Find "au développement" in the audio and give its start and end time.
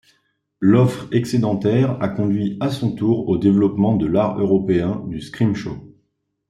3.29-3.95